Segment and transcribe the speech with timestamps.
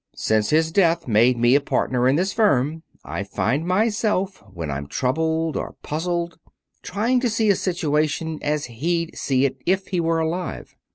[0.15, 4.87] Since his death made me a partner in this firm, I find myself, when I'm
[4.87, 6.39] troubled or puzzled,
[6.81, 10.75] trying to see a situation as he'd see it if he were alive.